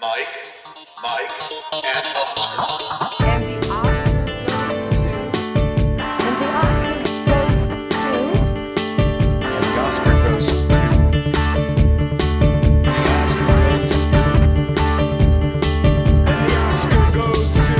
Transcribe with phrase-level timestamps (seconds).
[0.00, 0.28] Mike,
[1.02, 1.32] Mike,
[1.84, 3.24] and Oscar.
[3.24, 3.54] And
[9.64, 10.62] the Oscar goes to.
[12.62, 14.22] And the Oscar goes to.
[16.26, 17.76] And the Oscar goes to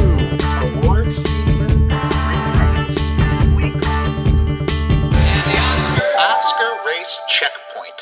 [0.67, 2.99] award season recaps.
[3.55, 3.79] Week
[6.19, 8.01] Oscar race checkpoint.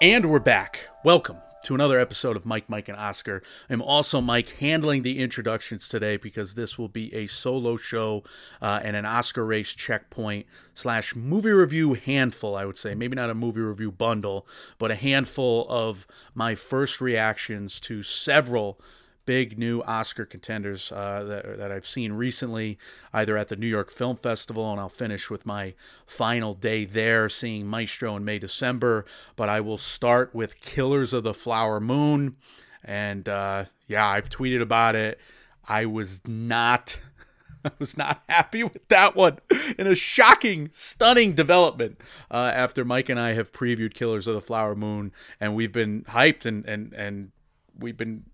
[0.00, 0.88] And we're back.
[1.04, 3.42] Welcome to another episode of Mike, Mike, and Oscar.
[3.68, 8.24] I'm also Mike handling the introductions today because this will be a solo show
[8.62, 12.94] uh, and an Oscar race checkpoint slash movie review handful, I would say.
[12.94, 14.48] Maybe not a movie review bundle,
[14.78, 18.80] but a handful of my first reactions to several
[19.28, 22.78] big new Oscar contenders uh, that, that I've seen recently,
[23.12, 25.74] either at the New York Film Festival, and I'll finish with my
[26.06, 29.04] final day there, seeing Maestro in May, December.
[29.36, 32.36] But I will start with Killers of the Flower Moon.
[32.82, 35.20] And uh, yeah, I've tweeted about it.
[35.68, 36.98] I was not.
[37.66, 39.40] I was not happy with that one.
[39.78, 44.40] In a shocking, stunning development uh, after Mike and I have previewed Killers of the
[44.40, 47.32] Flower Moon, and we've been hyped and and and
[47.78, 48.24] we've been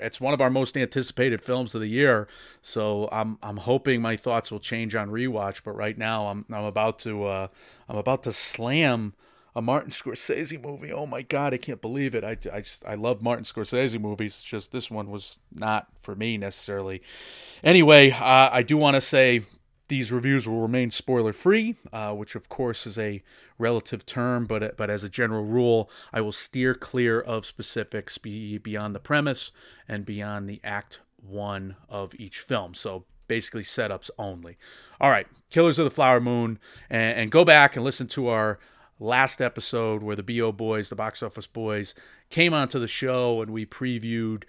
[0.00, 2.28] it's one of our most anticipated films of the year.
[2.62, 5.60] So I'm I'm hoping my thoughts will change on rewatch.
[5.64, 7.48] But right now I'm I'm about to uh,
[7.88, 9.14] I'm about to slam
[9.56, 10.92] a Martin Scorsese movie.
[10.92, 12.22] Oh my god, I can't believe it.
[12.22, 14.36] I, I just I love Martin Scorsese movies.
[14.36, 17.02] It's just this one was not for me necessarily.
[17.64, 19.44] Anyway, uh, I do want to say
[19.88, 23.22] these reviews will remain spoiler free, uh, which of course is a
[23.58, 28.58] relative term, but but as a general rule, I will steer clear of specifics be,
[28.58, 29.50] beyond the premise
[29.88, 32.74] and beyond the act one of each film.
[32.74, 34.58] So basically, setups only.
[35.00, 36.58] All right, Killers of the Flower Moon,
[36.90, 38.58] and, and go back and listen to our
[39.00, 41.94] last episode where the BO boys, the box office boys,
[42.30, 44.44] came onto the show and we previewed.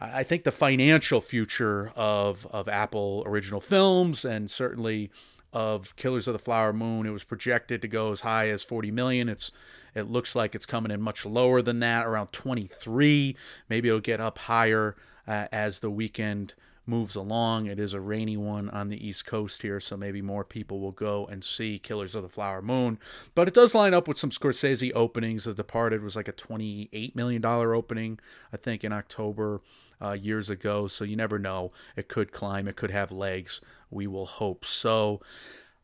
[0.00, 5.10] I think the financial future of of Apple original films and certainly
[5.52, 7.06] of Killers of the Flower Moon.
[7.06, 9.28] It was projected to go as high as 40 million.
[9.28, 9.50] It's
[9.94, 13.36] it looks like it's coming in much lower than that, around 23.
[13.68, 16.54] Maybe it'll get up higher uh, as the weekend
[16.86, 17.66] moves along.
[17.66, 20.92] It is a rainy one on the East Coast here, so maybe more people will
[20.92, 22.98] go and see Killers of the Flower Moon.
[23.34, 25.44] But it does line up with some Scorsese openings.
[25.44, 28.18] The Departed was like a $28 million opening,
[28.52, 29.60] I think, in October
[30.00, 30.86] uh, years ago.
[30.86, 31.72] So you never know.
[31.96, 33.60] It could climb, it could have legs.
[33.90, 35.20] We will hope so.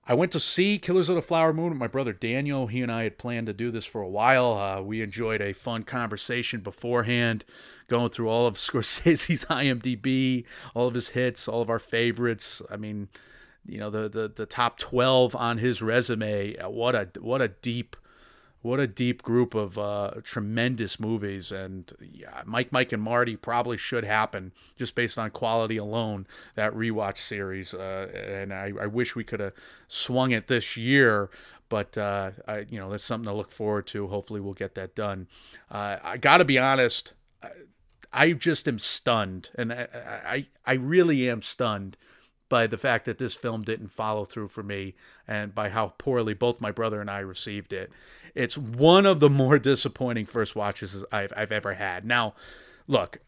[0.07, 2.67] I went to see Killers of the Flower Moon with my brother Daniel.
[2.67, 4.53] He and I had planned to do this for a while.
[4.53, 7.47] Uh, we enjoyed a fun conversation beforehand,
[7.89, 12.61] going through all of Scorsese's IMDb, all of his hits, all of our favorites.
[12.71, 13.09] I mean,
[13.65, 16.57] you know, the the, the top twelve on his resume.
[16.63, 17.97] What a what a deep
[18.65, 23.77] what a deep group of uh, tremendous movies and yeah mike mike and marty probably
[23.77, 29.15] should happen just based on quality alone that rewatch series uh, and I, I wish
[29.15, 29.53] we could have
[29.87, 31.29] swung it this year
[31.69, 34.07] but uh, I, you know that's something to look forward to.
[34.07, 35.29] Hopefully we'll get that done.
[35.71, 37.49] Uh, i gotta be honest I,
[38.13, 39.89] I just am stunned and I,
[40.25, 41.97] I i really am stunned
[42.55, 44.95] by the fact that this film didn't follow through for me
[45.27, 47.91] and by how poorly both my brother and I received it.
[48.33, 52.05] It's one of the more disappointing first watches I've, I've ever had.
[52.05, 52.35] Now,
[52.87, 53.19] look,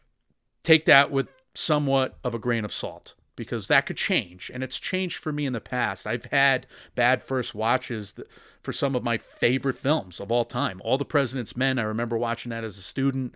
[0.63, 4.79] take that with somewhat of a grain of salt because that could change and it's
[4.79, 6.07] changed for me in the past.
[6.07, 6.65] I've had
[6.95, 8.15] bad first watches
[8.63, 10.81] for some of my favorite films of all time.
[10.85, 13.35] All the President's Men, I remember watching that as a student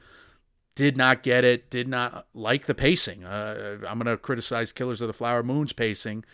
[0.81, 3.23] did not get it, did not like the pacing.
[3.23, 6.25] Uh, I'm going to criticize Killers of the Flower Moon's pacing.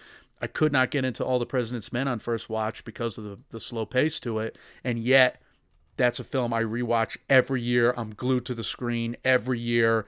[0.42, 3.40] I could not get into All the President's Men on first watch because of the,
[3.50, 4.58] the slow pace to it.
[4.86, 5.42] And yet,
[5.98, 7.94] that's a film I rewatch every year.
[7.98, 10.06] I'm glued to the screen every year.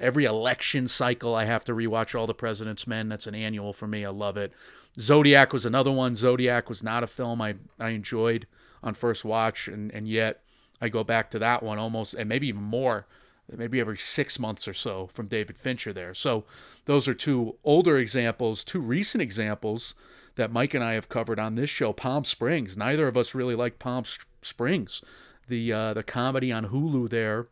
[0.00, 3.10] Every election cycle, I have to rewatch All the President's Men.
[3.10, 4.06] That's an annual for me.
[4.06, 4.54] I love it.
[4.98, 6.16] Zodiac was another one.
[6.16, 8.46] Zodiac was not a film I, I enjoyed
[8.82, 9.68] on first watch.
[9.68, 10.40] And, and yet,
[10.80, 13.06] I go back to that one almost, and maybe even more
[13.50, 16.14] maybe every six months or so from David Fincher there.
[16.14, 16.44] So
[16.84, 19.94] those are two older examples, two recent examples
[20.36, 21.92] that Mike and I have covered on this show.
[21.92, 22.76] Palm Springs.
[22.76, 24.04] Neither of us really like Palm
[24.40, 25.02] Springs,
[25.48, 27.48] the uh, the comedy on Hulu there,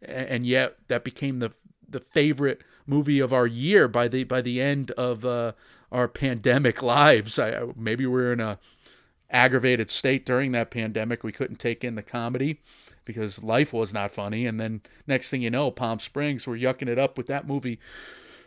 [0.00, 1.52] and yet that became the
[1.88, 5.52] the favorite movie of our year by the by the end of uh,
[5.92, 7.38] our pandemic lives.
[7.38, 8.58] I, maybe we're in a
[9.30, 11.22] aggravated state during that pandemic.
[11.22, 12.60] We couldn't take in the comedy
[13.06, 14.44] because life was not funny.
[14.44, 17.78] And then next thing you know, Palm Springs, we're yucking it up with that movie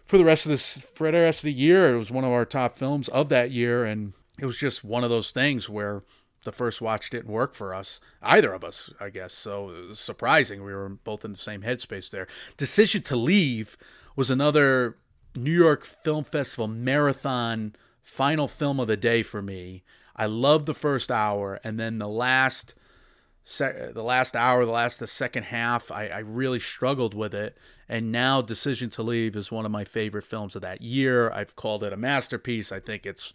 [0.06, 1.95] for the rest of this for the rest of the year.
[1.95, 5.03] It was one of our top films of that year, and it was just one
[5.03, 6.03] of those things where
[6.44, 9.33] the first watch didn't work for us, either of us, I guess.
[9.33, 10.63] So it was surprising.
[10.63, 12.27] We were both in the same headspace there.
[12.57, 13.77] Decision to Leave
[14.15, 14.97] was another
[15.35, 19.83] New York Film Festival marathon final film of the day for me.
[20.15, 22.73] I loved the first hour, and then the last
[23.49, 27.33] se- uh, the last hour, the last the second half, I, I really struggled with
[27.33, 27.57] it.
[27.87, 31.31] And now, Decision to Leave is one of my favorite films of that year.
[31.31, 32.71] I've called it a masterpiece.
[32.71, 33.33] I think it's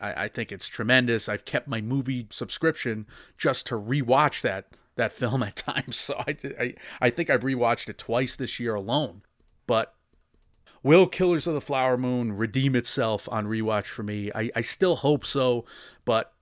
[0.00, 1.28] I, I think it's tremendous.
[1.28, 3.06] I've kept my movie subscription
[3.36, 5.96] just to rewatch that that film at times.
[5.96, 9.22] So I, I I think I've rewatched it twice this year alone.
[9.66, 9.94] But
[10.82, 14.30] will Killers of the Flower Moon redeem itself on rewatch for me?
[14.34, 15.64] I, I still hope so,
[16.04, 16.33] but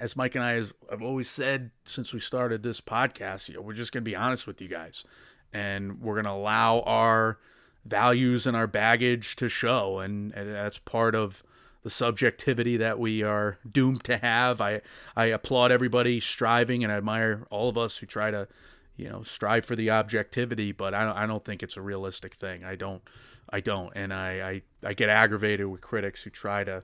[0.00, 0.52] as Mike and I
[0.90, 4.16] have always said since we started this podcast, you know, we're just going to be
[4.16, 5.04] honest with you guys,
[5.52, 7.38] and we're going to allow our
[7.84, 11.42] values and our baggage to show, and, and that's part of
[11.82, 14.60] the subjectivity that we are doomed to have.
[14.60, 14.80] I
[15.16, 18.48] I applaud everybody striving, and I admire all of us who try to,
[18.96, 22.34] you know, strive for the objectivity, but I don't I don't think it's a realistic
[22.34, 22.64] thing.
[22.64, 23.02] I don't
[23.48, 26.82] I don't, and I I, I get aggravated with critics who try to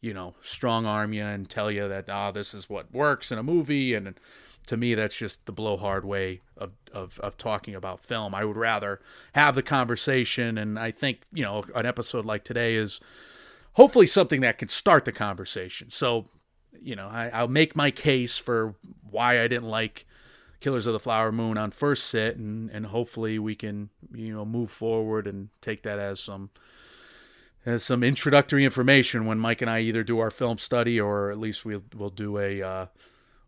[0.00, 3.38] you know, strong arm you and tell you that ah, this is what works in
[3.38, 4.14] a movie, and
[4.66, 8.34] to me, that's just the blowhard way of, of of talking about film.
[8.34, 9.00] I would rather
[9.34, 13.00] have the conversation, and I think you know, an episode like today is
[13.74, 15.90] hopefully something that can start the conversation.
[15.90, 16.26] So,
[16.80, 18.74] you know, I, I'll make my case for
[19.08, 20.06] why I didn't like
[20.60, 24.44] Killers of the Flower Moon on first sit, and and hopefully we can you know
[24.44, 26.50] move forward and take that as some
[27.66, 31.38] as some introductory information when Mike and I either do our film study or at
[31.38, 32.86] least we'll we'll do a uh,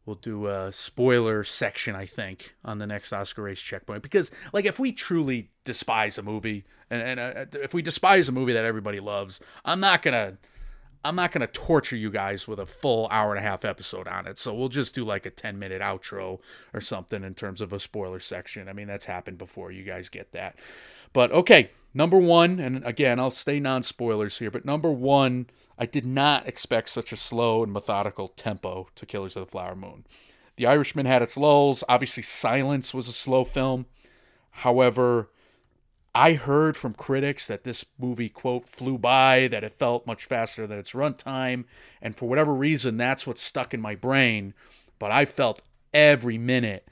[0.05, 4.03] we'll do a spoiler section I think on the next Oscar race checkpoint.
[4.03, 8.33] Because like if we truly despise a movie and, and uh, if we despise a
[8.33, 10.37] movie that everybody loves I'm not gonna
[11.05, 14.29] I'm not gonna torture you guys with a full hour and a half episode on
[14.29, 14.39] it.
[14.39, 16.39] So we'll just do like a 10 minute outro
[16.75, 18.69] or something in terms of a spoiler section.
[18.69, 19.73] I mean that's happened before.
[19.73, 20.57] You guys get that
[21.13, 25.49] but okay Number one, and again, I'll stay non spoilers here, but number one,
[25.79, 29.77] I did not expect such a slow and methodical tempo to Killers of the Flower
[29.77, 30.07] Moon.
[30.57, 31.85] The Irishman had its lulls.
[31.89, 33.87] Obviously, Silence was a slow film.
[34.51, 35.31] However,
[36.15, 40.67] I heard from critics that this movie, quote, flew by, that it felt much faster
[40.67, 41.65] than its runtime.
[42.01, 44.55] And for whatever reason, that's what stuck in my brain.
[44.99, 45.63] But I felt
[45.93, 46.87] every minute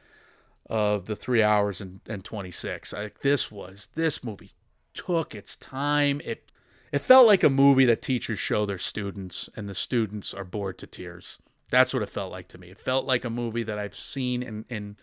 [0.71, 2.93] of the three hours and, and 26.
[2.93, 4.53] Like this was, this movie
[4.95, 6.21] took its time.
[6.25, 6.51] It
[6.93, 10.79] it felt like a movie that teachers show their students and the students are bored
[10.79, 11.39] to tears.
[11.71, 12.71] That's what it felt like to me.
[12.71, 14.97] It felt like a movie that I've seen in in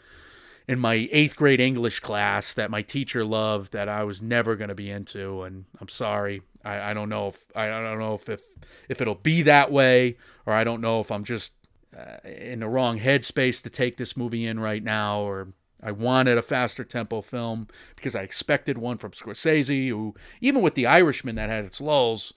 [0.68, 4.68] in my eighth grade English class that my teacher loved that I was never going
[4.68, 5.44] to be into.
[5.44, 8.42] And I'm sorry, I, I don't know if I don't know if, if
[8.90, 11.54] if it'll be that way, or I don't know if I'm just
[11.97, 16.38] uh, in the wrong headspace to take this movie in right now, or I wanted
[16.38, 21.35] a faster tempo film because I expected one from Scorsese, who even with The Irishman
[21.35, 22.33] that had its lulls,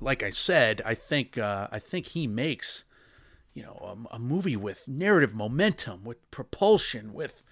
[0.00, 2.84] like I said, I think uh, I think he makes
[3.54, 7.42] you know a, a movie with narrative momentum, with propulsion, with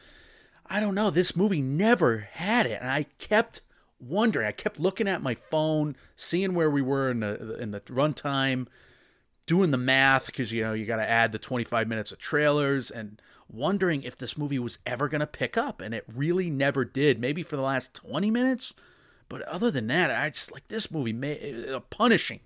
[0.67, 1.11] I don't know.
[1.11, 3.63] This movie never had it, and I kept
[4.01, 4.47] wondering.
[4.47, 8.67] I kept looking at my phone, seeing where we were in the in the runtime,
[9.49, 12.91] doing the math because you know you got to add the 25 minutes of trailers
[12.91, 16.85] and wondering if this movie was ever going to pick up, and it really never
[16.85, 17.19] did.
[17.19, 18.75] Maybe for the last 20 minutes,
[19.29, 22.41] but other than that, I just like this movie made eh, eh, a punishing,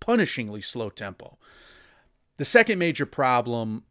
[0.00, 1.38] punishingly slow tempo.
[2.36, 3.84] The second major problem,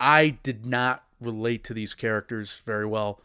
[0.00, 3.20] I did not relate to these characters very well.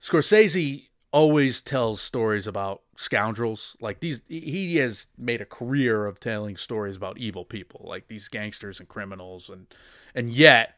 [0.00, 6.56] Scorsese always tells stories about scoundrels like these he has made a career of telling
[6.56, 9.66] stories about evil people like these gangsters and criminals and
[10.14, 10.76] and yet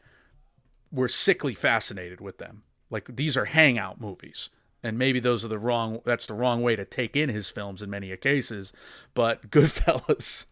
[0.95, 2.63] we're sickly fascinated with them.
[2.89, 4.49] Like these are hangout movies.
[4.81, 7.81] And maybe those are the wrong that's the wrong way to take in his films
[7.81, 8.71] in many cases.
[9.13, 10.45] But Goodfellas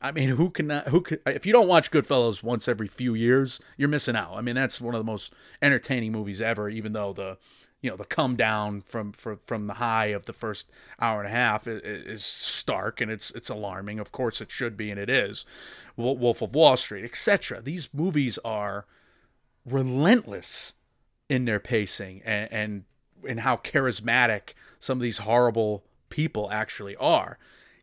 [0.00, 3.60] I mean, who can who could if you don't watch Goodfellas once every few years,
[3.76, 4.34] you're missing out.
[4.34, 5.32] I mean, that's one of the most
[5.62, 7.38] entertaining movies ever, even though the
[7.80, 10.70] you know the come down from from, from the high of the first
[11.00, 13.98] hour and a half is, is stark and it's it's alarming.
[13.98, 15.44] Of course, it should be, and it is.
[15.96, 17.60] Wolf of Wall Street, etc.
[17.60, 18.86] These movies are
[19.64, 20.74] relentless
[21.28, 22.84] in their pacing and, and
[23.28, 27.38] and how charismatic some of these horrible people actually are.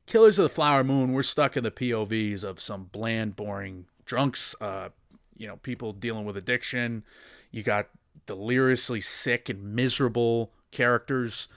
[0.05, 4.55] Killers of the Flower Moon, we're stuck in the POVs of some bland, boring drunks,
[4.61, 4.89] uh,
[5.35, 7.03] you know, people dealing with addiction.
[7.51, 7.89] You got
[8.25, 11.47] deliriously sick and miserable characters,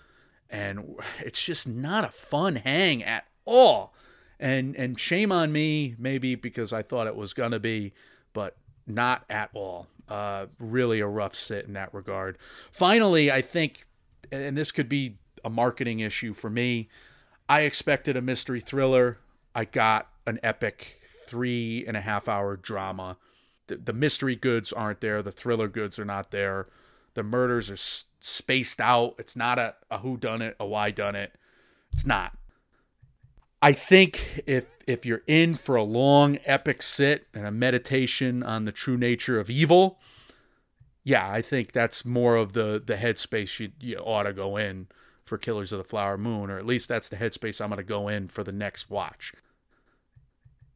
[0.49, 3.95] and it's just not a fun hang at all.
[4.41, 7.93] And and shame on me, maybe because I thought it was gonna be,
[8.33, 8.57] but
[8.87, 9.89] not at all.
[10.09, 12.39] Uh, really a rough sit in that regard.
[12.73, 13.87] Finally, I think,
[14.33, 16.89] and this could be a marketing issue for me.
[17.49, 19.19] I expected a mystery thriller.
[19.55, 23.19] I got an epic three and a half hour drama.
[23.69, 25.23] The, mystery goods aren't there.
[25.23, 26.69] The thriller goods are not there.
[27.15, 29.15] The murders are s- spaced out.
[29.19, 31.33] It's not a, a who done it, a why done it.
[31.93, 32.37] It's not.
[33.61, 38.65] I think if if you're in for a long epic sit and a meditation on
[38.65, 39.99] the true nature of evil,
[41.03, 44.87] yeah, I think that's more of the the headspace you, you ought to go in
[45.25, 47.83] for Killers of the Flower Moon, or at least that's the headspace I'm going to
[47.83, 49.33] go in for the next watch.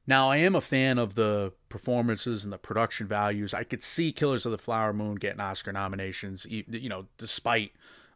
[0.07, 3.55] Now, I am a fan of the performances and the production values.
[3.55, 7.73] I could see Killers of the Flower Moon getting Oscar nominations, you know, despite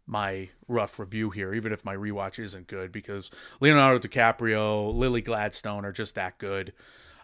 [0.06, 5.84] my rough review here, even if my rewatch isn't good, because Leonardo DiCaprio, Lily Gladstone
[5.84, 6.72] are just that good.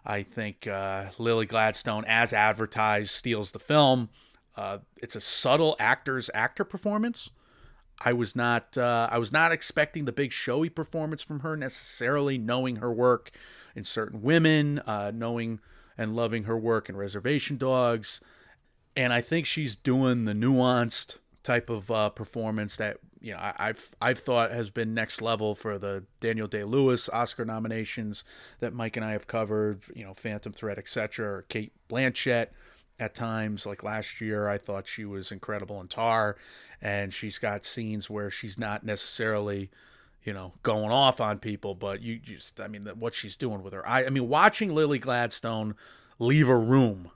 [0.04, 4.10] I think uh, Lily Gladstone, as advertised, steals the film.
[4.56, 7.30] Uh, it's a subtle actor's actor performance.
[8.04, 12.36] I was not uh, I was not expecting the big showy performance from her necessarily,
[12.36, 13.30] knowing her work
[13.74, 15.60] in certain women, uh, knowing
[15.96, 18.20] and loving her work in Reservation Dogs,
[18.96, 23.54] and I think she's doing the nuanced type of uh, performance that you know I,
[23.58, 28.24] I've I've thought has been next level for the Daniel Day Lewis Oscar nominations
[28.60, 29.82] that Mike and I have covered.
[29.94, 31.26] You know, Phantom Thread, etc.
[31.26, 32.48] Or Cate Blanchett
[32.98, 33.66] at times.
[33.66, 36.36] Like last year, I thought she was incredible in Tar,
[36.80, 39.70] and she's got scenes where she's not necessarily,
[40.24, 43.72] you know, going off on people, but you just, I mean, what she's doing with
[43.72, 43.86] her.
[43.88, 45.74] I, I mean, watching Lily Gladstone
[46.18, 47.10] leave a room.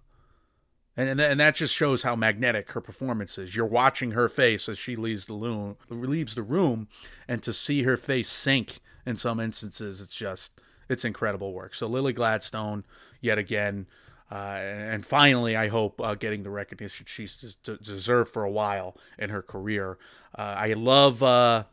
[0.97, 3.55] And, and, and that just shows how magnetic her performance is.
[3.55, 6.89] You're watching her face as she leaves the room, leaves the room,
[7.29, 11.75] and to see her face sink in some instances, it's just it's incredible work.
[11.75, 12.85] So Lily Gladstone,
[13.21, 13.87] yet again,
[14.31, 19.31] uh, and finally, I hope uh, getting the recognition she's deserved for a while in
[19.31, 19.99] her career.
[20.37, 21.65] Uh, I love uh,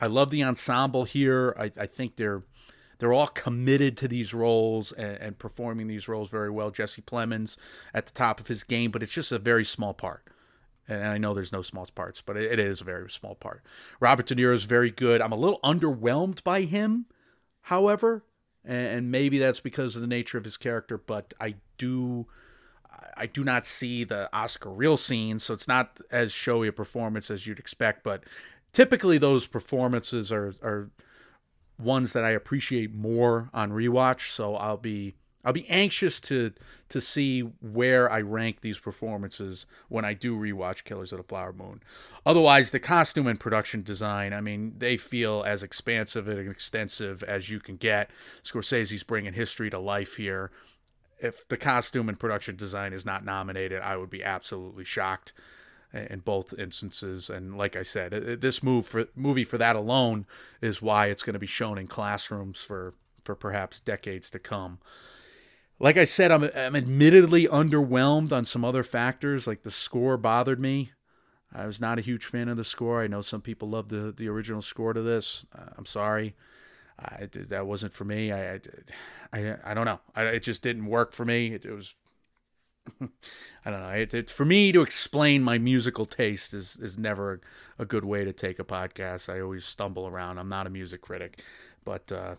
[0.00, 1.54] I love the ensemble here.
[1.58, 2.42] I, I think they're
[2.98, 6.70] they're all committed to these roles and, and performing these roles very well.
[6.70, 7.56] Jesse Plemons
[7.92, 10.24] at the top of his game, but it's just a very small part.
[10.88, 13.62] And I know there's no small parts, but it, it is a very small part.
[14.00, 15.20] Robert De Niro is very good.
[15.20, 17.06] I'm a little underwhelmed by him,
[17.62, 18.24] however,
[18.64, 20.96] and, and maybe that's because of the nature of his character.
[20.96, 22.26] But I do,
[23.16, 27.30] I do not see the Oscar reel scene, so it's not as showy a performance
[27.30, 28.04] as you'd expect.
[28.04, 28.22] But
[28.76, 30.90] typically, those performances are are
[31.78, 34.30] ones that I appreciate more on rewatch.
[34.30, 36.52] So I'll be I'll be anxious to
[36.90, 41.54] to see where I rank these performances when I do rewatch Killers of the Flower
[41.54, 41.82] Moon.
[42.26, 47.48] Otherwise, the costume and production design, I mean, they feel as expansive and extensive as
[47.48, 48.10] you can get.
[48.44, 50.50] Scorsese's bringing history to life here.
[51.18, 55.32] If the costume and production design is not nominated, I would be absolutely shocked
[55.92, 57.30] in both instances.
[57.30, 60.26] And like I said, this move for movie for that alone
[60.60, 64.78] is why it's going to be shown in classrooms for for perhaps decades to come.
[65.78, 69.46] Like I said, I'm I'm admittedly underwhelmed on some other factors.
[69.46, 70.92] Like the score bothered me.
[71.52, 73.02] I was not a huge fan of the score.
[73.02, 75.46] I know some people love the the original score to this.
[75.56, 76.34] Uh, I'm sorry.
[76.98, 78.32] I, that wasn't for me.
[78.32, 78.60] I, I,
[79.32, 80.00] I, I don't know.
[80.14, 81.52] I, it just didn't work for me.
[81.52, 81.94] It, it was
[83.64, 83.88] I don't know.
[83.90, 87.40] It, it, for me to explain my musical taste is is never
[87.78, 89.32] a, good way to take a podcast.
[89.32, 90.38] I always stumble around.
[90.38, 91.42] I'm not a music critic,
[91.84, 92.36] but uh,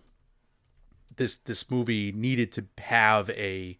[1.15, 3.77] this this movie needed to have a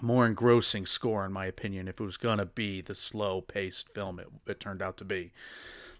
[0.00, 4.20] more engrossing score, in my opinion, if it was gonna be the slow paced film
[4.20, 5.32] it, it turned out to be.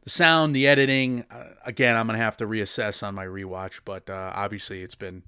[0.05, 4.09] The sound, the editing, uh, again, I'm gonna have to reassess on my rewatch, but
[4.09, 5.25] uh, obviously it's been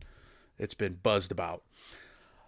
[0.58, 1.62] it's been buzzed about.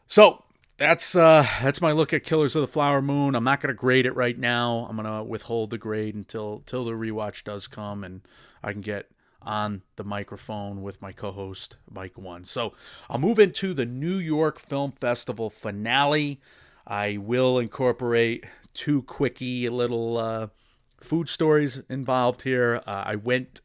[0.07, 0.45] So
[0.81, 3.35] that's uh that's my look at Killers of the Flower Moon.
[3.35, 4.87] I'm not gonna grade it right now.
[4.89, 8.23] I'm gonna withhold the grade until until the rewatch does come and
[8.63, 9.11] I can get
[9.43, 12.45] on the microphone with my co-host Mike One.
[12.45, 12.73] So
[13.11, 16.41] I'll move into the New York Film Festival finale.
[16.87, 20.49] I will incorporate two quickie little uh,
[20.99, 22.83] food stories involved here.
[22.87, 23.61] Uh, I went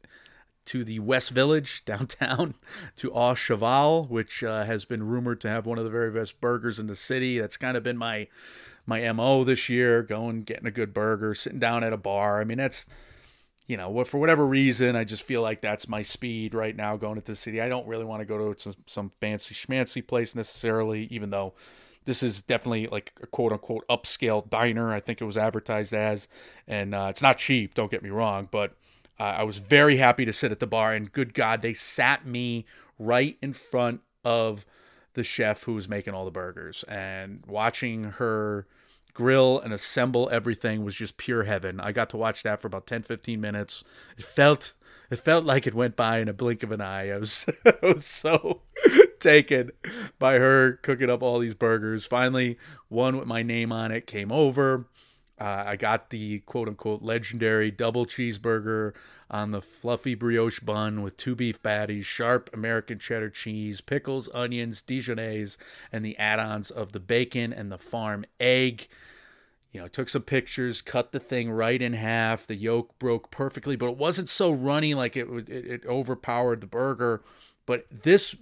[0.66, 2.54] to the West Village downtown
[2.96, 6.40] to Au Cheval, which uh, has been rumored to have one of the very best
[6.40, 7.38] burgers in the city.
[7.38, 8.28] That's kind of been my
[8.88, 12.40] my mo this year, going getting a good burger, sitting down at a bar.
[12.40, 12.86] I mean, that's
[13.66, 17.16] you know, for whatever reason, I just feel like that's my speed right now going
[17.16, 17.60] into the city.
[17.60, 21.54] I don't really want to go to some, some fancy schmancy place necessarily, even though
[22.04, 24.92] this is definitely like a quote unquote upscale diner.
[24.92, 26.28] I think it was advertised as,
[26.68, 27.74] and uh, it's not cheap.
[27.74, 28.76] Don't get me wrong, but
[29.18, 32.26] uh, I was very happy to sit at the bar, and good God, they sat
[32.26, 32.66] me
[32.98, 34.66] right in front of
[35.14, 38.66] the chef who was making all the burgers, and watching her
[39.16, 41.80] grill and assemble everything was just pure heaven.
[41.80, 43.82] I got to watch that for about 10 15 minutes.
[44.18, 44.74] It felt
[45.10, 47.10] it felt like it went by in a blink of an eye.
[47.10, 48.60] I was I was so
[49.20, 49.70] taken
[50.18, 52.04] by her cooking up all these burgers.
[52.04, 52.58] Finally,
[52.88, 54.86] one with my name on it came over.
[55.38, 58.94] Uh, I got the quote unquote legendary double cheeseburger
[59.30, 64.82] on the fluffy brioche bun with two beef patties, sharp American cheddar cheese, pickles, onions,
[64.82, 65.56] Dijonnaise,
[65.92, 68.88] and the add ons of the bacon and the farm egg.
[69.72, 72.46] You know, took some pictures, cut the thing right in half.
[72.46, 76.66] The yolk broke perfectly, but it wasn't so runny like it it, it overpowered the
[76.66, 77.22] burger.
[77.66, 78.34] But this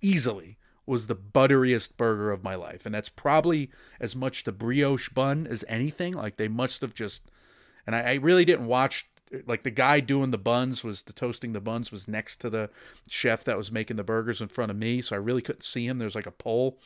[0.00, 2.84] easily was the butteriest burger of my life.
[2.84, 6.14] And that's probably as much the brioche bun as anything.
[6.14, 7.30] Like they must have just,
[7.86, 9.08] and I, I really didn't watch,
[9.46, 12.70] like the guy doing the buns was, the toasting the buns was next to the
[13.08, 15.00] chef that was making the burgers in front of me.
[15.00, 15.98] So I really couldn't see him.
[15.98, 16.78] There's like a pole,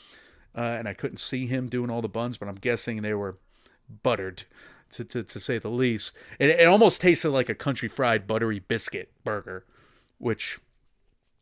[0.57, 3.38] uh, and I couldn't see him doing all the buns, but I'm guessing they were
[4.02, 4.45] buttered.
[4.93, 8.59] To, to, to say the least, it, it almost tasted like a country fried buttery
[8.59, 9.67] biscuit burger,
[10.17, 10.61] which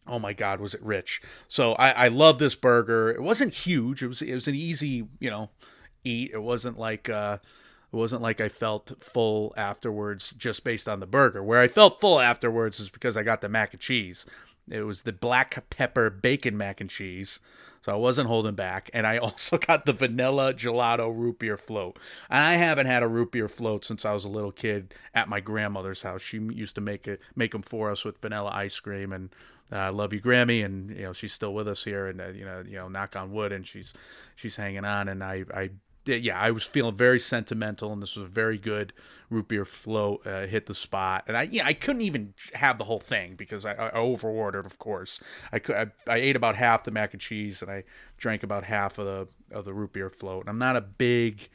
[0.07, 1.23] oh my god was it rich.
[1.49, 3.11] So i i love this burger.
[3.11, 4.03] It wasn't huge.
[4.03, 5.51] It was it was an easy you know
[6.05, 6.31] eat.
[6.33, 7.39] It wasn't like uh
[7.93, 11.43] it wasn't like i felt full afterwards just based on the burger.
[11.43, 14.27] Where i felt full afterwards is because i got the mac and cheese.
[14.69, 17.41] It was the black pepper bacon mac and cheese
[17.87, 18.91] so I wasn't holding back.
[18.93, 22.01] And I also got the vanilla gelato root beer float.
[22.29, 25.29] And I haven't had a root beer float since I was a little kid at
[25.29, 26.21] my grandmother's house.
[26.21, 29.13] She used to make it, make them for us with vanilla ice cream.
[29.13, 29.33] And
[29.71, 30.65] uh, I love you, Grammy.
[30.65, 32.09] And you know she's still with us here.
[32.09, 33.53] And uh, you know, you know, knock on wood.
[33.53, 33.95] And she's
[34.35, 35.07] she's hanging on.
[35.07, 35.71] And I I
[36.07, 38.93] yeah, I was feeling very sentimental, and this was a very good
[39.29, 40.27] root beer float.
[40.27, 43.67] Uh, hit the spot, and I yeah, I couldn't even have the whole thing because
[43.67, 44.67] I, I over ordered.
[44.67, 45.21] Of course,
[45.53, 47.85] I could I, I ate about half the mac and cheese, and I
[48.17, 50.43] drank about half of the of the root beer float.
[50.43, 51.49] And I'm not a big,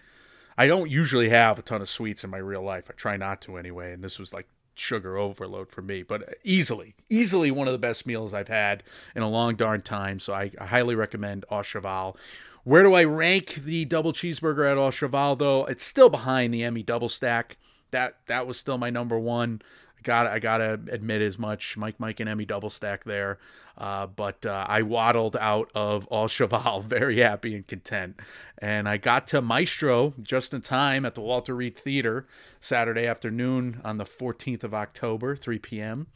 [0.58, 2.86] I don't usually have a ton of sweets in my real life.
[2.90, 6.96] I try not to anyway, and this was like sugar overload for me, but easily,
[7.10, 8.84] easily one of the best meals I've had
[9.16, 10.20] in a long darn time.
[10.20, 12.18] So I, I highly recommend Au Cheval.
[12.64, 15.66] Where do I rank the double cheeseburger at Cheval though?
[15.66, 17.58] It's still behind the Emmy double stack.
[17.90, 19.62] That that was still my number one.
[19.98, 21.76] I got I gotta admit as much.
[21.76, 23.40] Mike Mike and Emmy double stack there.
[23.78, 28.20] Uh, but uh, I waddled out of Au Cheval very happy and content.
[28.60, 32.28] And I got to Maestro just in time at the Walter Reade Theater
[32.60, 36.08] Saturday afternoon on the 14th of October, 3 p.m.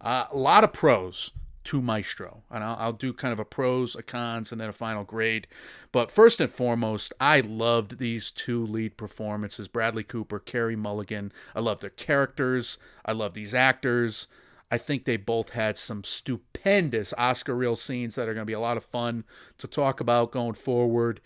[0.00, 1.32] Uh, a lot of pros
[1.64, 2.42] to Maestro.
[2.50, 5.46] And I'll, I'll do kind of a pros, a cons, and then a final grade.
[5.92, 11.32] But first and foremost, I loved these two lead performances Bradley Cooper, Carey Mulligan.
[11.54, 14.26] I love their characters, I love these actors.
[14.70, 18.52] I think they both had some stupendous Oscar reel scenes that are going to be
[18.52, 19.24] a lot of fun
[19.58, 21.20] to talk about going forward.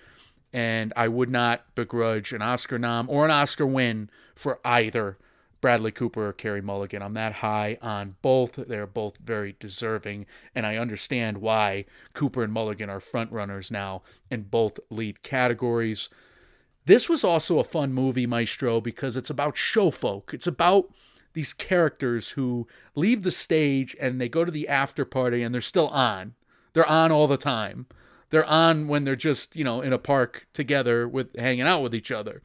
[0.52, 5.18] And I would not begrudge an Oscar nom or an Oscar win for either
[5.64, 7.00] Bradley Cooper or Carey Mulligan.
[7.00, 8.56] I'm that high on both.
[8.56, 14.02] They're both very deserving, and I understand why Cooper and Mulligan are front runners now
[14.30, 16.10] in both lead categories.
[16.84, 20.32] This was also a fun movie, Maestro, because it's about show folk.
[20.34, 20.92] It's about
[21.32, 25.62] these characters who leave the stage and they go to the after party and they're
[25.62, 26.34] still on.
[26.74, 27.86] They're on all the time.
[28.28, 31.94] They're on when they're just, you know, in a park together with hanging out with
[31.94, 32.42] each other.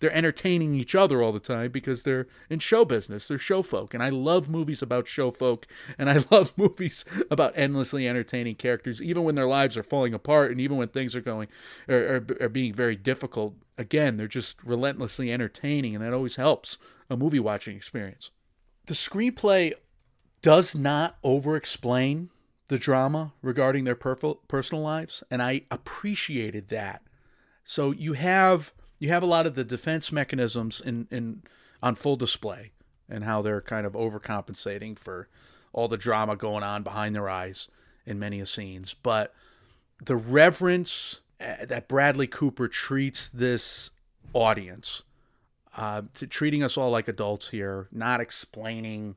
[0.00, 3.26] They're entertaining each other all the time because they're in show business.
[3.26, 3.94] They're show folk.
[3.94, 5.66] And I love movies about show folk.
[5.98, 10.50] And I love movies about endlessly entertaining characters, even when their lives are falling apart
[10.50, 11.48] and even when things are going
[11.88, 13.54] are, are, are being very difficult.
[13.76, 16.78] Again, they're just relentlessly entertaining, and that always helps
[17.10, 18.30] a movie watching experience.
[18.86, 19.74] The screenplay
[20.42, 22.30] does not over explain
[22.68, 27.02] the drama regarding their personal lives, and I appreciated that.
[27.64, 31.42] So you have you have a lot of the defense mechanisms in, in
[31.82, 32.72] on full display
[33.08, 35.28] and how they're kind of overcompensating for
[35.72, 37.68] all the drama going on behind their eyes
[38.04, 38.94] in many of scenes.
[38.94, 39.34] But
[40.04, 43.90] the reverence uh, that Bradley Cooper treats this
[44.32, 45.04] audience,
[45.76, 49.14] uh, to treating us all like adults here, not explaining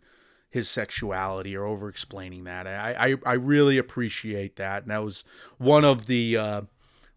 [0.49, 2.67] his sexuality or over explaining that.
[2.67, 4.83] I, I, I really appreciate that.
[4.83, 5.23] And that was
[5.57, 6.61] one of the uh,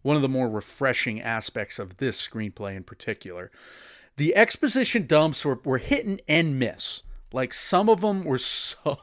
[0.05, 3.49] one of the more refreshing aspects of this screenplay in particular.
[4.17, 7.01] The exposition dumps were, were hit and miss.
[7.33, 8.99] Like some of them were so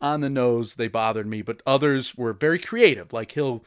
[0.00, 3.12] on the nose they bothered me, but others were very creative.
[3.12, 3.64] Like he'll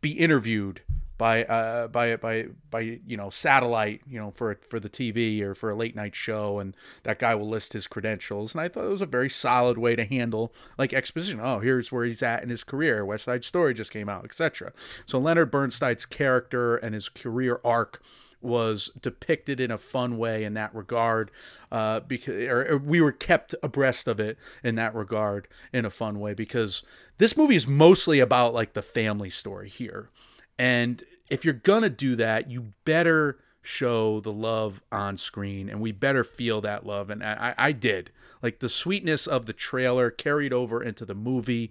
[0.00, 0.80] be interviewed
[1.18, 5.54] by uh, by by by you know satellite, you know for for the TV or
[5.54, 8.54] for a late night show, and that guy will list his credentials.
[8.54, 11.40] And I thought it was a very solid way to handle like exposition.
[11.42, 13.04] Oh, here's where he's at in his career.
[13.04, 14.72] West Side Story just came out, etc.
[15.04, 18.00] So Leonard Bernstein's character and his career arc
[18.40, 21.30] was depicted in a fun way in that regard
[21.72, 25.90] uh, because or, or we were kept abreast of it in that regard in a
[25.90, 26.84] fun way because
[27.18, 30.08] this movie is mostly about like the family story here
[30.58, 35.92] and if you're gonna do that you better show the love on screen and we
[35.92, 37.10] better feel that love.
[37.10, 38.10] And I, I did.
[38.42, 41.70] Like the sweetness of the trailer carried over into the movie.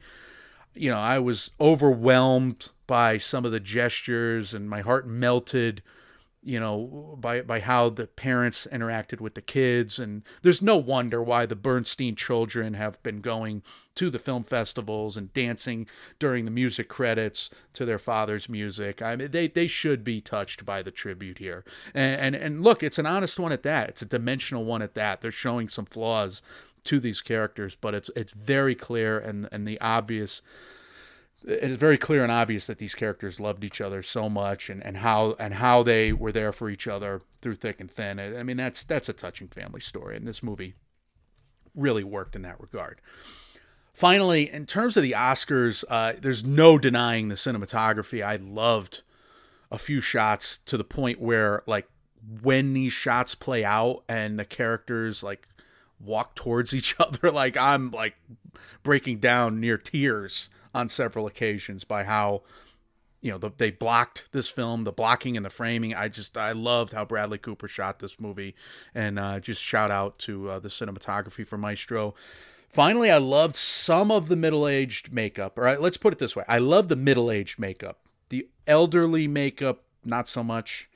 [0.75, 5.81] You know i was overwhelmed by some of the gestures and my heart melted
[6.47, 11.21] you know by by how the parents interacted with the kids and there's no wonder
[11.21, 13.61] why the Bernstein children have been going
[13.95, 15.87] to the film festivals and dancing
[16.19, 19.01] during the music credits to their father's music.
[19.01, 21.65] I mean they they should be touched by the tribute here.
[21.93, 23.89] And and, and look, it's an honest one at that.
[23.89, 25.21] It's a dimensional one at that.
[25.21, 26.41] They're showing some flaws
[26.85, 30.41] to these characters, but it's it's very clear and and the obvious
[31.47, 34.83] it is very clear and obvious that these characters loved each other so much and,
[34.83, 38.19] and how and how they were there for each other through thick and thin.
[38.19, 40.75] I mean that's that's a touching family story and this movie
[41.73, 42.99] really worked in that regard.
[43.93, 48.23] Finally, in terms of the Oscars, uh, there's no denying the cinematography.
[48.23, 49.01] I loved
[49.71, 51.87] a few shots to the point where like
[52.41, 55.47] when these shots play out and the characters like
[55.99, 58.15] walk towards each other like I'm like
[58.83, 62.43] breaking down near tears on several occasions by how
[63.19, 65.93] you know the, they blocked this film the blocking and the framing.
[65.95, 68.55] I just i loved how bradley cooper shot this movie.
[68.93, 72.13] And uh, just shout out to uh, the cinematography for maestro.
[72.69, 75.57] Finally i loved some of the middle-aged makeup.
[75.57, 76.43] All right let's put it this way.
[76.47, 77.99] I love the middle-aged makeup.
[78.29, 80.89] The elderly makeup not so much.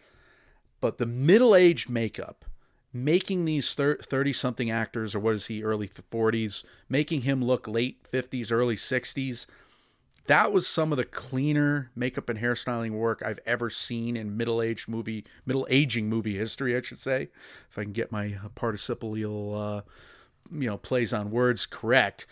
[0.80, 2.46] But the middle-aged makeup
[2.94, 8.04] making these 30 something actors or what is he early 40s making him look late
[8.12, 9.46] 50s early 60s
[10.32, 14.88] that was some of the cleaner makeup and hairstyling work I've ever seen in middle-aged
[14.88, 17.28] movie, middle-aging movie history, I should say,
[17.70, 19.82] if I can get my participial, uh,
[20.50, 22.26] you know, plays on words correct.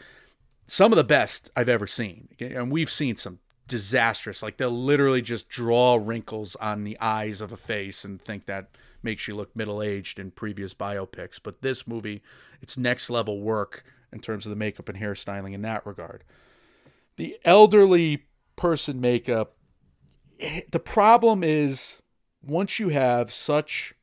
[0.65, 4.41] Some of the best I've ever seen, and we've seen some disastrous.
[4.41, 8.69] Like they'll literally just draw wrinkles on the eyes of a face and think that
[9.03, 11.37] makes you look middle-aged in previous biopics.
[11.43, 12.23] But this movie,
[12.61, 13.83] it's next level work
[14.13, 16.23] in terms of the makeup and hairstyling in that regard
[17.19, 18.23] the elderly
[18.55, 19.57] person makeup
[20.71, 21.97] the problem is
[22.41, 23.93] once you have such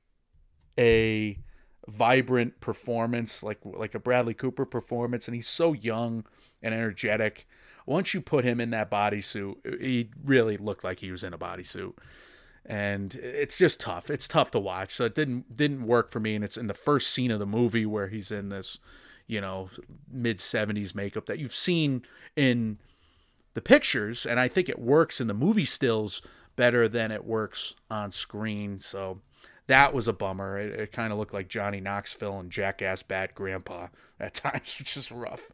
[0.79, 1.38] a
[1.88, 6.26] vibrant performance like like a Bradley Cooper performance and he's so young
[6.62, 7.48] and energetic
[7.87, 11.38] once you put him in that bodysuit he really looked like he was in a
[11.38, 11.94] bodysuit.
[12.68, 14.11] And it's just tough.
[14.11, 14.92] It's tough to watch.
[14.92, 16.35] So it didn't didn't work for me.
[16.35, 18.81] And it's in the first scene of the movie where he's in this
[19.29, 19.70] you know
[20.11, 22.02] mid 70s makeup that you've seen
[22.35, 22.79] in
[23.56, 26.20] the pictures, and I think it works in the movie stills
[26.56, 28.78] better than it works on screen.
[28.80, 29.22] So
[29.66, 30.58] that was a bummer.
[30.58, 33.88] It, it kind of looked like Johnny Knoxville and Jackass Bad Grandpa
[34.20, 35.50] at times, which is rough.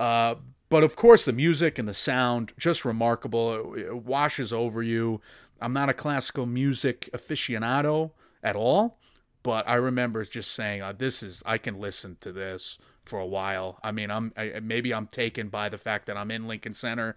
[0.00, 0.36] Uh,
[0.70, 3.74] but of course, the music and the sound just remarkable.
[3.74, 5.20] It, it washes over you.
[5.60, 8.12] I'm not a classical music aficionado
[8.42, 8.98] at all,
[9.42, 13.26] but I remember just saying, oh, "This is I can listen to this." For a
[13.26, 13.78] while.
[13.82, 17.16] I mean, I'm I, maybe I'm taken by the fact that I'm in Lincoln Center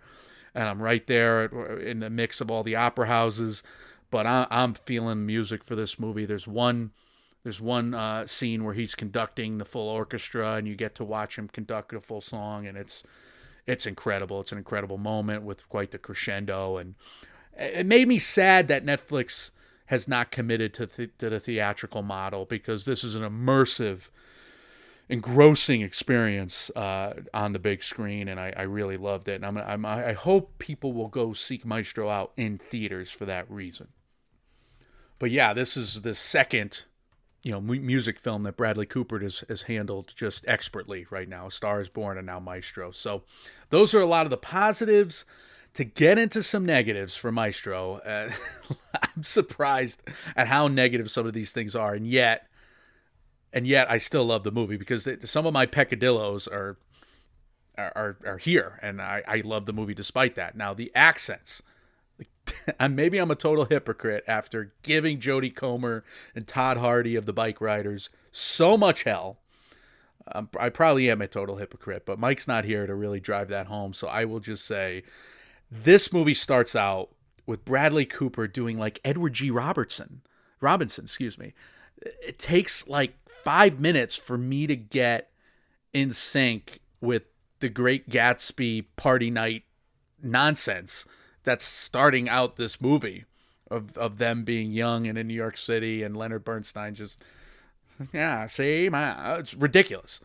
[0.56, 1.46] and I'm right there
[1.80, 3.62] in the mix of all the opera houses.
[4.10, 6.26] But I, am feeling music for this movie.
[6.26, 6.92] There's one,
[7.44, 11.38] there's one uh, scene where he's conducting the full orchestra, and you get to watch
[11.38, 13.04] him conduct a full song, and it's,
[13.68, 14.40] it's incredible.
[14.40, 16.96] It's an incredible moment with quite the crescendo, and
[17.58, 19.52] it made me sad that Netflix
[19.88, 24.10] has not committed to, th- to the theatrical model because this is an immersive
[25.08, 29.36] engrossing experience uh, on the big screen, and I, I really loved it.
[29.36, 33.50] And I'm, I'm, I hope people will go seek Maestro out in theaters for that
[33.50, 33.90] reason.
[35.20, 36.84] But yeah, this is the second,
[37.44, 41.50] you know, music film that Bradley Cooper has, has handled just expertly right now.
[41.50, 42.92] Star is Born and now Maestro.
[42.92, 43.24] So
[43.70, 45.24] those are a lot of the positives.
[45.76, 48.30] To get into some negatives for Maestro, uh,
[49.16, 52.48] I'm surprised at how negative some of these things are, and yet
[53.56, 56.78] and yet I still love the movie because some of my peccadillos are
[57.78, 60.56] are are here, and I I love the movie despite that.
[60.56, 61.64] Now the accents.
[62.90, 66.04] maybe I'm a total hypocrite after giving Jodie Comer
[66.36, 69.40] and Tom Hardy of the Bikeriders so much hell.
[70.32, 73.68] Um, I probably am a total hypocrite, but Mike's not here to really drive that
[73.68, 73.94] home.
[73.94, 75.04] So I will just say
[75.72, 77.10] this movie starts out
[77.46, 79.52] with Bradley Cooper doing like Edward G.
[79.52, 80.22] Robertson,
[80.62, 81.54] Robinson, excuse me.
[82.06, 85.30] It takes like five minutes for me to get
[85.94, 87.24] in sync with
[87.60, 89.64] the Great Gatsby party night
[90.22, 91.06] nonsense
[91.44, 93.26] that's starting out this movie
[93.70, 97.24] of of them being young and in New York City and Leonard Bernstein just
[98.14, 100.20] yeah, see, man, it's ridiculous.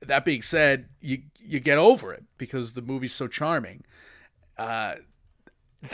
[0.00, 3.84] That being said, you you get over it because the movie's so charming.
[4.56, 4.96] Uh,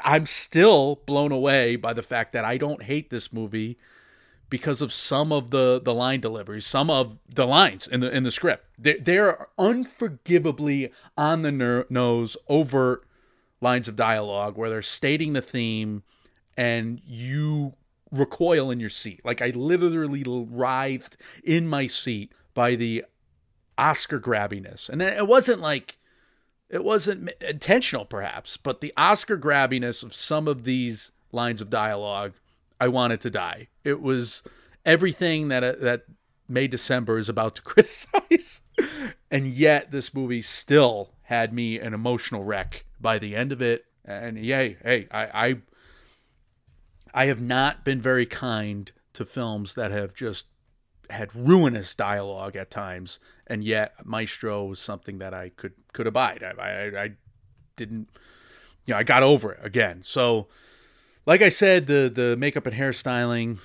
[0.05, 3.79] I'm still blown away by the fact that I don't hate this movie
[4.51, 8.23] because of some of the the line deliveries, some of the lines in the in
[8.23, 8.67] the script.
[8.79, 13.05] They're, they're unforgivably on the ner- nose, overt
[13.61, 16.03] lines of dialogue where they're stating the theme,
[16.57, 17.75] and you
[18.11, 19.21] recoil in your seat.
[19.25, 23.05] Like I literally writhed in my seat by the
[23.77, 25.99] Oscar grabbiness, and it wasn't like
[26.71, 32.35] it wasn't intentional, perhaps, but the Oscar grabbiness of some of these lines of dialogue
[32.81, 33.69] I wanted to die.
[33.85, 34.43] It was
[34.85, 36.05] everything that uh, that
[36.49, 38.63] May December is about to criticize,
[39.31, 43.85] and yet this movie still had me an emotional wreck by the end of it.
[44.05, 45.57] And yay, hey, I, I
[47.15, 50.47] I have not been very kind to films that have just
[51.11, 56.43] had ruinous dialogue at times, and yet Maestro was something that I could could abide.
[56.43, 57.11] I, I, I
[57.77, 58.09] didn't,
[58.85, 60.03] you know, I got over it again.
[60.03, 60.49] So
[61.29, 63.59] like I said, the the makeup and hairstyling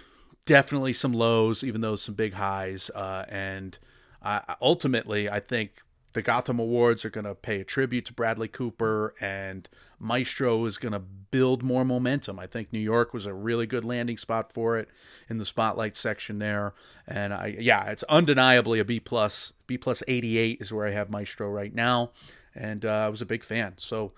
[0.46, 2.90] definitely some lows, even though some big highs.
[2.94, 3.78] Uh, and
[4.22, 8.50] I, ultimately, I think the Gotham Awards are going to pay a tribute to Bradley
[8.50, 12.38] Cooper, and Maestro is going to build more momentum.
[12.38, 14.90] I think New York was a really good landing spot for it
[15.30, 16.74] in the spotlight section there,
[17.08, 19.54] and I yeah, it's undeniably a B plus.
[19.68, 22.12] B plus eighty eight is where I have Maestro right now,
[22.54, 23.76] and uh, I was a big fan.
[23.78, 24.12] So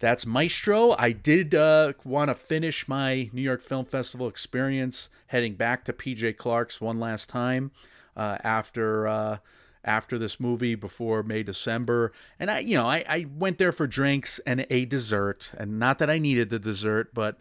[0.00, 0.94] that's Maestro.
[0.98, 5.92] I did uh, want to finish my New York Film Festival experience heading back to
[5.92, 7.70] PJ Clarke's one last time
[8.16, 9.38] uh, after uh,
[9.84, 13.86] after this movie before May December, and I you know I, I went there for
[13.86, 17.38] drinks and a dessert, and not that I needed the dessert, but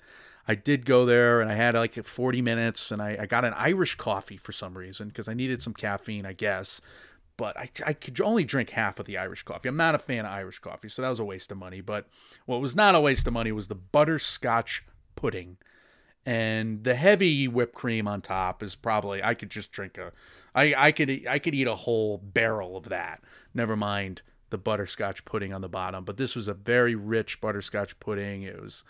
[0.48, 3.54] I did go there and I had like 40 minutes and I, I got an
[3.58, 6.80] Irish coffee for some reason because I needed some caffeine, I guess
[7.38, 9.70] but I, I could only drink half of the Irish coffee.
[9.70, 11.82] I'm not a fan of Irish coffee, so that was a waste of money.
[11.82, 12.08] But
[12.46, 14.84] what was not a waste of money was the butterscotch
[15.16, 15.58] pudding.
[16.26, 20.12] And the heavy whipped cream on top is probably I could just drink a
[20.54, 23.22] I, I could I could eat a whole barrel of that.
[23.54, 26.04] Never mind the butterscotch pudding on the bottom.
[26.04, 28.42] But this was a very rich butterscotch pudding.
[28.42, 28.84] It was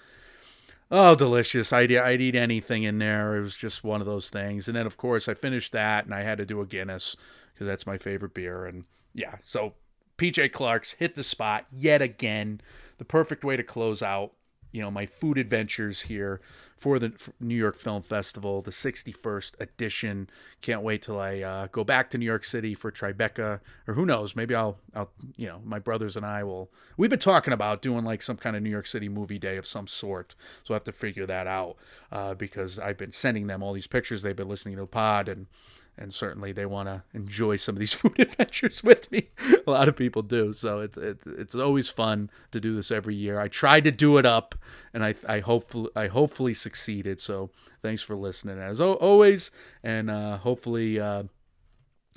[0.89, 1.71] oh delicious.
[1.71, 3.36] I'd, I'd eat anything in there.
[3.36, 4.67] It was just one of those things.
[4.67, 7.15] And then of course I finished that and I had to do a Guinness
[7.58, 8.65] because that's my favorite beer.
[8.65, 9.74] And yeah, so
[10.20, 12.62] PJ Clarke's hit the spot yet again.
[13.00, 14.34] The perfect way to close out,
[14.72, 16.39] you know, my food adventures here
[16.78, 20.30] for the New York Film Festival, the 61st edition.
[20.62, 24.06] Can't wait till I uh, go back to New York City for Tribeca, or who
[24.06, 24.36] knows?
[24.36, 26.70] Maybe I'll, I'll, you know, my brothers and I will.
[26.96, 29.65] We've been talking about doing like some kind of New York City movie day of
[29.65, 31.78] some sort, so I have to figure that out
[32.12, 34.22] uh, because I've been sending them all these pictures.
[34.22, 35.48] They've been listening to the pod and
[35.97, 39.29] and certainly they want to enjoy some of these food adventures with me.
[39.65, 43.15] a lot of people do, so it's it's it's always fun to do this every
[43.15, 43.39] year.
[43.39, 44.55] I tried to do it up,
[44.93, 47.19] and I I hopefully I hopefully succeeded.
[47.19, 47.49] So
[47.81, 49.51] thanks for listening as always,
[49.83, 51.23] and uh, hopefully uh,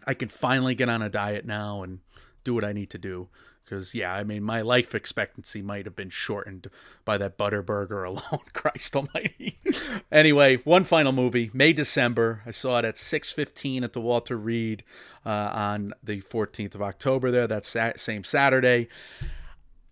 [0.07, 2.01] I can finally get on a diet now and
[2.45, 3.29] do what I need to do
[3.71, 6.69] because yeah i mean my life expectancy might have been shortened
[7.05, 9.59] by that butter burger alone christ almighty.
[10.13, 12.43] Anyway one final movie may december.
[12.45, 14.83] I saw it at 6.15 at the walter reade
[15.25, 18.89] uh, on the 14th of october there that sa- same saturday.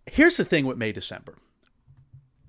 [0.06, 1.36] Here's the thing with may december.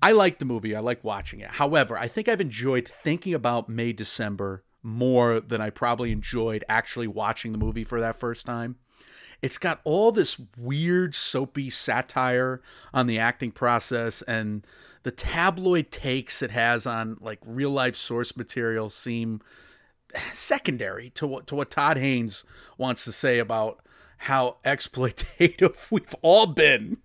[0.02, 0.74] I like the movie.
[0.74, 1.50] I like watching it.
[1.50, 7.06] However i think i've enjoyed thinking about may december more than i probably enjoyed actually
[7.06, 8.76] watching the movie for that first time
[9.42, 12.60] it's got all this weird soapy satire
[12.92, 14.66] on the acting process and
[15.02, 19.40] the tabloid takes it has on like real life source material seem
[20.32, 22.44] secondary to what to what Todd Haynes
[22.76, 23.80] wants to say about
[24.18, 26.98] how exploitative we've all been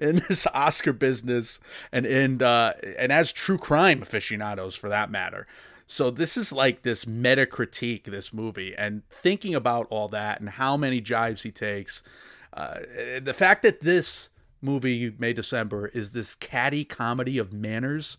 [0.00, 1.60] in this Oscar business
[1.92, 5.46] and and uh, and as true crime aficionados for that matter.
[5.90, 10.50] So this is like this meta critique, this movie, and thinking about all that and
[10.50, 12.04] how many jives he takes.
[12.52, 12.78] Uh,
[13.20, 14.30] the fact that this
[14.62, 18.18] movie, May December, is this catty comedy of manners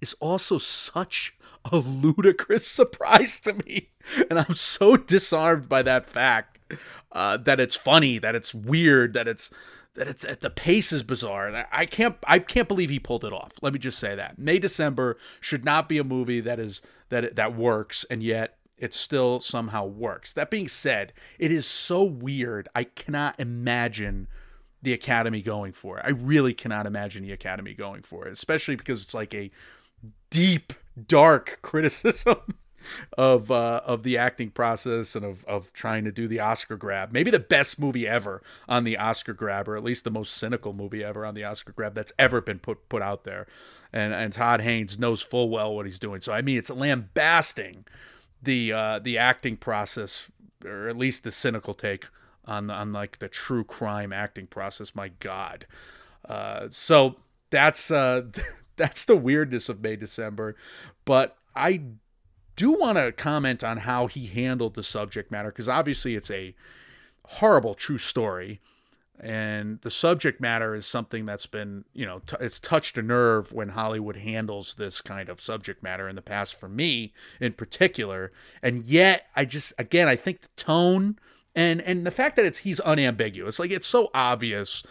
[0.00, 1.34] is also such
[1.70, 3.90] a ludicrous surprise to me.
[4.30, 6.60] And I'm so disarmed by that fact
[7.12, 9.50] uh, that it's funny, that it's weird, that it's
[9.94, 11.66] that it's that the pace is bizarre.
[11.70, 13.52] I can't I can't believe he pulled it off.
[13.60, 17.36] Let me just say that May December should not be a movie that is that
[17.36, 20.32] that works, and yet it still somehow works.
[20.32, 22.68] That being said, it is so weird.
[22.74, 24.28] I cannot imagine
[24.82, 26.04] the Academy going for it.
[26.04, 29.50] I really cannot imagine the Academy going for it, especially because it's like a
[30.30, 30.72] deep,
[31.06, 32.38] dark criticism
[33.16, 37.12] of uh, of the acting process and of of trying to do the Oscar grab.
[37.12, 40.72] Maybe the best movie ever on the Oscar grab, or at least the most cynical
[40.72, 43.46] movie ever on the Oscar grab that's ever been put put out there.
[43.92, 46.20] And and Todd Haynes knows full well what he's doing.
[46.20, 47.84] So I mean, it's lambasting
[48.42, 50.28] the uh, the acting process,
[50.64, 52.06] or at least the cynical take
[52.44, 54.94] on the, on like the true crime acting process.
[54.94, 55.66] My God.
[56.24, 57.16] Uh, so
[57.50, 58.22] that's uh,
[58.76, 60.56] that's the weirdness of May December,
[61.04, 61.82] but I
[62.56, 66.54] do want to comment on how he handled the subject matter because obviously it's a
[67.24, 68.60] horrible true story.
[69.20, 73.52] And the subject matter is something that's been you know t- it's touched a nerve
[73.52, 78.32] when hollywood handles this kind of subject matter in the past for me in particular.
[78.62, 81.18] And yet i just again i think the tone
[81.54, 84.82] and and the fact that it's he's unambiguous like it's so obvious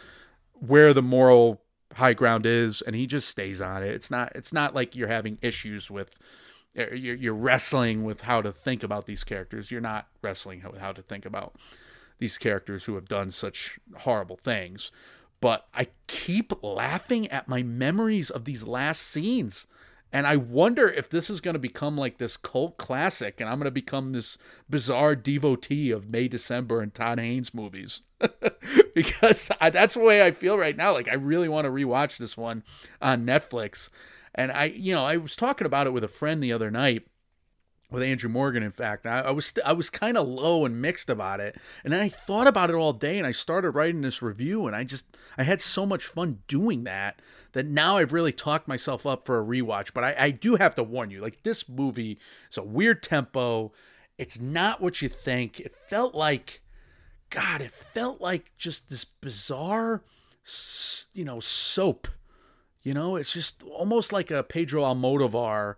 [0.54, 1.62] where the moral
[1.96, 3.90] high ground is and he just stays on it.
[3.90, 6.16] It's not it's not like you're having issues with
[6.78, 9.72] Uh, you're, you're wrestling with how to think about these characters.
[9.72, 11.56] You're not wrestling with how to think about
[12.22, 14.92] these characters who have done such horrible things.
[15.42, 19.68] But i keep laughing at my memories of these last scenes.
[20.14, 23.58] And i wonder if this is going to become like this cult classic and i'm
[23.58, 24.38] going to become this
[24.70, 28.04] bizarre devotee of may december and todd haynes movies.
[28.94, 30.94] Because I, that's the way i feel right now.
[30.94, 32.64] Like i really want to rewatch this one
[33.02, 33.90] on netflix
[34.34, 37.08] and I, you know, I was talking about it with a friend the other night,
[37.90, 38.64] with Andrew Morgan.
[38.64, 41.58] In fact, I, I was st- I was kind of low and mixed about it,
[41.84, 44.84] and I thought about it all day, and I started writing this review, and I
[44.84, 45.06] just
[45.38, 47.22] I had so much fun doing that
[47.54, 49.94] that now I've really talked myself up for a rewatch.
[49.94, 52.18] But I, I do have to warn you, like this movie
[52.50, 53.72] is a weird tempo.
[54.18, 55.60] It's not what you think.
[55.60, 56.62] It felt like,
[57.30, 60.04] God, it felt like just this bizarre,
[61.14, 62.08] you know, soap
[62.84, 65.76] you know, it's just almost like a Pedro Almodovar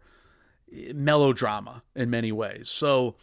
[0.73, 2.69] eh, melodrama in many ways.
[2.69, 3.15] So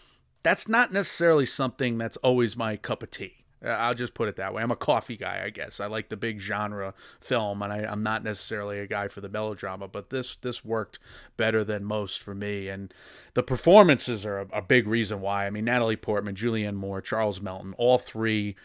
[0.42, 3.44] that's not necessarily something that's always my cup of tea.
[3.64, 4.62] Uh, I'll just put it that way.
[4.62, 5.80] I'm a coffee guy, I guess.
[5.80, 9.28] I like the big genre film, and I, am not necessarily a guy for the
[9.28, 9.86] melodrama.
[9.86, 10.98] But this this worked
[11.36, 12.92] better than most for me, and
[13.34, 15.46] the performances are a, a big reason why.
[15.46, 18.56] I mean, Natalie Portman, Julianne Moore, Charles Melton, all three,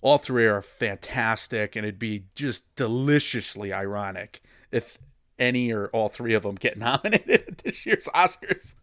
[0.00, 4.98] all three are fantastic, and it'd be just deliciously ironic if
[5.38, 8.74] any or all three of them get nominated at this year's Oscars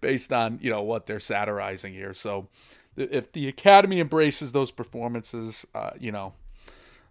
[0.00, 2.14] based on, you know, what they're satirizing here.
[2.14, 2.48] So
[2.96, 6.32] if the Academy embraces those performances, uh, you know,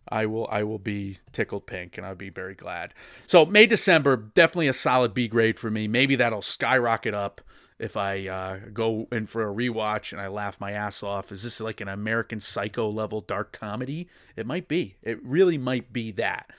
[0.09, 2.93] I will I will be tickled pink and I'll be very glad.
[3.25, 5.87] So May December definitely a solid B grade for me.
[5.87, 7.41] Maybe that'll skyrocket up
[7.79, 11.31] if I uh, go in for a rewatch and I laugh my ass off.
[11.31, 14.07] Is this like an American Psycho level dark comedy?
[14.35, 14.95] It might be.
[15.03, 16.49] It really might be that.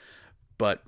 [0.59, 0.83] But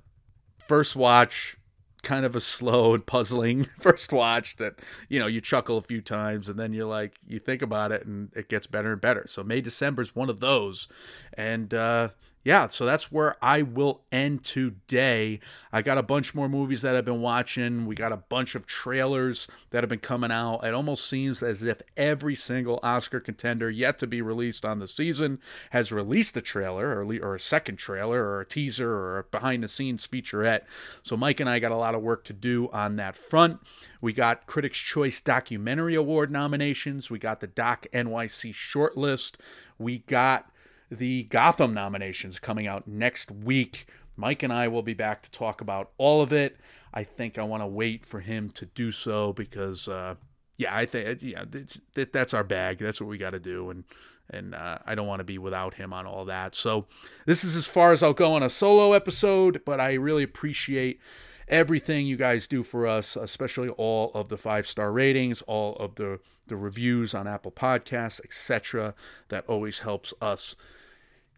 [0.67, 1.57] first watch
[2.03, 6.01] kind of a slow and puzzling first watch that you know you chuckle a few
[6.01, 9.25] times and then you're like you think about it and it gets better and better.
[9.27, 10.87] So may december is one of those.
[11.33, 12.09] And uh
[12.43, 15.39] yeah, so that's where I will end today.
[15.71, 17.85] I got a bunch more movies that I've been watching.
[17.85, 20.61] We got a bunch of trailers that have been coming out.
[20.63, 24.87] It almost seems as if every single Oscar contender yet to be released on the
[24.87, 29.23] season has released a trailer or, or a second trailer or a teaser or a
[29.23, 30.61] behind the scenes featurette.
[31.03, 33.59] So Mike and I got a lot of work to do on that front.
[34.01, 37.11] We got Critics' Choice Documentary Award nominations.
[37.11, 39.35] We got the Doc NYC shortlist.
[39.77, 40.51] We got
[40.91, 43.87] the Gotham nominations coming out next week.
[44.17, 46.57] Mike and I will be back to talk about all of it.
[46.93, 50.15] I think I want to wait for him to do so because, uh,
[50.57, 51.45] yeah, I think yeah,
[51.93, 52.79] that, that's our bag.
[52.79, 53.85] That's what we got to do, and
[54.29, 56.55] and uh, I don't want to be without him on all that.
[56.55, 56.87] So
[57.25, 60.99] this is as far as I'll go on a solo episode, but I really appreciate
[61.47, 65.95] everything you guys do for us, especially all of the five star ratings, all of
[65.95, 68.93] the the reviews on Apple Podcasts, etc.
[69.29, 70.55] That always helps us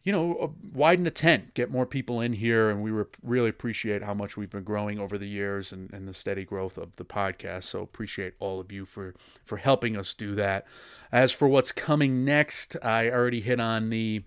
[0.04, 2.70] you know, uh, widen the tent, get more people in here.
[2.70, 6.08] And we re- really appreciate how much we've been growing over the years and, and
[6.08, 7.64] the steady growth of the podcast.
[7.64, 10.66] So appreciate all of you for, for helping us do that.
[11.12, 14.24] As for what's coming next, I already hit on the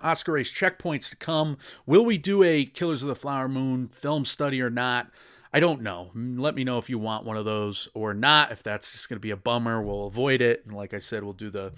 [0.00, 1.56] Oscar race checkpoints to come.
[1.86, 5.10] Will we do a Killers of the Flower Moon film study or not?
[5.52, 6.10] I don't know.
[6.14, 8.52] Let me know if you want one of those or not.
[8.52, 10.64] If that's just going to be a bummer, we'll avoid it.
[10.64, 11.72] And like I said, we'll do the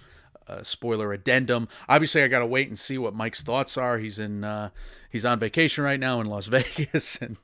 [0.46, 1.68] a spoiler addendum.
[1.88, 3.98] Obviously, I got to wait and see what Mike's thoughts are.
[3.98, 4.70] He's in uh,
[5.10, 7.36] he's on vacation right now in Las Vegas, and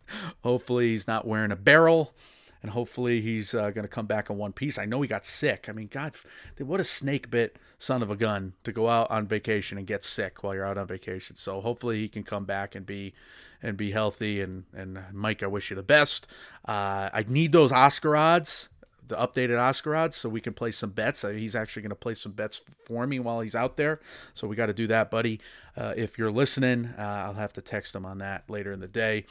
[0.43, 2.15] hopefully he's not wearing a barrel.
[2.61, 4.79] And hopefully he's uh, going to come back in one piece.
[4.79, 5.67] I know he got sick.
[5.69, 6.17] I mean, God,
[6.59, 10.03] what a snake bit son of a gun to go out on vacation and get
[10.03, 11.37] sick while you're out on vacation.
[11.37, 13.15] So hopefully he can come back and be
[13.63, 14.41] and be healthy.
[14.41, 16.27] And and Mike, I wish you the best.
[16.67, 18.69] Uh, I need those Oscar odds
[19.09, 21.25] the updated Oscar odds so we can play some bets.
[21.25, 24.01] Uh, he's actually going to play some bets for me while he's out there.
[24.35, 25.41] So we got to do that, buddy.
[25.77, 28.89] Uh, if you're listening, uh, I'll have to text him on that later in the
[28.89, 29.25] day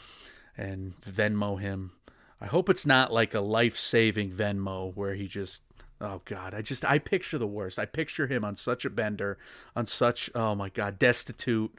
[0.57, 1.91] and Venmo him.
[2.41, 5.63] I hope it's not like a life saving Venmo where he just.
[5.99, 6.53] Oh God!
[6.53, 7.79] I just I picture the worst.
[7.79, 9.39] I picture him on such a bender,
[9.75, 11.73] on such oh my God, destitute.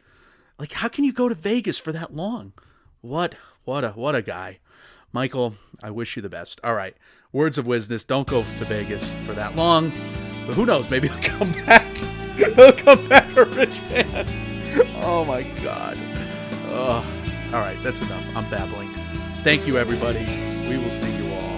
[0.59, 2.53] Like, how can you go to Vegas for that long?
[3.01, 4.59] What what a what a guy.
[5.13, 6.61] Michael, I wish you the best.
[6.65, 6.97] All right.
[7.33, 8.01] Words of wisdom.
[8.07, 9.91] Don't go to Vegas for that long.
[10.47, 10.89] But who knows?
[10.89, 11.97] Maybe he'll come back.
[12.37, 14.27] he'll come back a rich man.
[15.03, 15.99] Oh my God.
[16.71, 17.05] Oh.
[17.53, 17.77] All right.
[17.83, 18.25] That's enough.
[18.35, 18.89] I'm babbling.
[19.45, 20.25] Thank you, everybody.
[20.71, 21.58] We will see you all